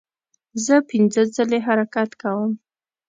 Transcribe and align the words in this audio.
زه 0.65 0.75
پنځه 0.89 1.21
ځلې 1.35 1.59
حرکت 1.67 2.09
کوم. 2.21 2.51